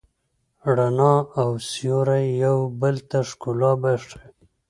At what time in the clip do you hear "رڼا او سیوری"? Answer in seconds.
0.77-2.25